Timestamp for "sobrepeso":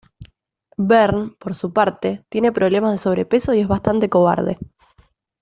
2.97-3.53